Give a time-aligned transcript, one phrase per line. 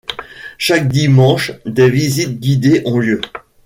[0.57, 3.21] Chaque dimanche des visites guidées ont lieu.